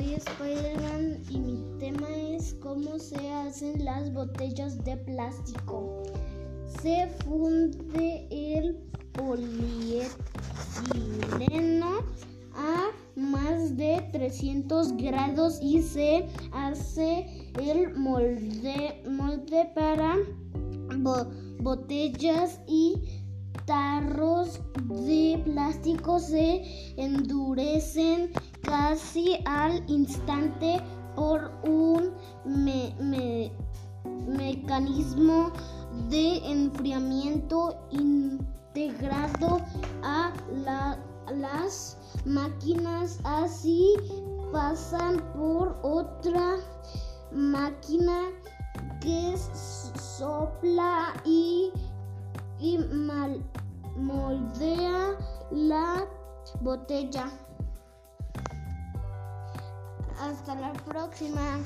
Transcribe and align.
Soy 0.00 0.14
Spider-Man 0.14 1.22
y 1.28 1.38
mi 1.38 1.62
tema 1.78 2.08
es 2.08 2.54
cómo 2.62 2.98
se 2.98 3.30
hacen 3.32 3.84
las 3.84 4.10
botellas 4.14 4.82
de 4.82 4.96
plástico. 4.96 6.04
Se 6.80 7.06
funde 7.22 8.26
el 8.30 8.78
polietileno 9.12 10.08
a 12.54 12.92
más 13.14 13.76
de 13.76 14.08
300 14.10 14.96
grados 14.96 15.58
y 15.60 15.82
se 15.82 16.26
hace 16.52 17.26
el 17.60 17.94
molde, 17.94 19.02
molde 19.06 19.70
para 19.74 20.16
botellas 21.58 22.58
y 22.66 23.20
tarros 23.66 24.60
de 24.88 25.40
plástico 25.44 26.18
se 26.18 26.62
endurecen 26.96 28.09
casi 28.70 29.36
al 29.46 29.82
instante 29.90 30.80
por 31.16 31.50
un 31.64 32.14
mecanismo 34.28 35.50
de 36.08 36.36
enfriamiento 36.48 37.76
integrado 37.90 39.60
a 40.04 40.32
las 41.32 41.98
máquinas. 42.24 43.18
Así 43.24 43.96
pasan 44.52 45.16
por 45.34 45.76
otra 45.82 46.54
máquina 47.32 48.28
que 49.00 49.36
sopla 49.96 51.12
y, 51.24 51.72
y 52.60 52.78
moldea 53.96 55.18
la 55.50 56.06
botella. 56.60 57.28
Hasta 60.20 60.54
la 60.54 60.72
próxima. 60.74 61.60